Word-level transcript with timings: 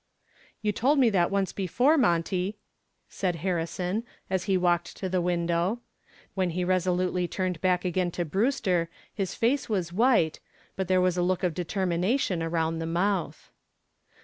"You 0.63 0.71
told 0.71 0.97
me 0.97 1.11
that 1.11 1.29
once 1.29 1.53
before, 1.53 1.95
Monty," 1.95 2.57
said 3.07 3.35
Harrison, 3.45 4.03
as 4.31 4.45
he 4.45 4.57
walked 4.57 4.97
to 4.97 5.07
the 5.09 5.21
window. 5.21 5.79
When 6.33 6.49
he 6.49 6.63
resolutely 6.63 7.27
turned 7.27 7.61
back 7.61 7.85
again 7.85 8.09
to 8.17 8.25
Brewster 8.25 8.89
his 9.13 9.35
face 9.35 9.69
was 9.69 9.93
white, 9.93 10.39
but 10.75 10.87
there 10.87 11.01
was 11.01 11.17
a 11.17 11.21
look 11.21 11.43
of 11.43 11.53
determination 11.53 12.41
around 12.41 12.79
the 12.79 12.87
mouth. 12.87 13.51